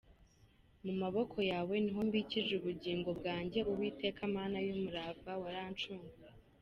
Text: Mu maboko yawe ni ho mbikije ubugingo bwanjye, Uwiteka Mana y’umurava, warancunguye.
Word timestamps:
Mu 0.85 0.93
maboko 1.01 1.37
yawe 1.51 1.75
ni 1.83 1.91
ho 1.95 2.01
mbikije 2.07 2.51
ubugingo 2.59 3.09
bwanjye, 3.19 3.59
Uwiteka 3.71 4.21
Mana 4.35 4.57
y’umurava, 4.65 5.31
warancunguye. 5.43 6.31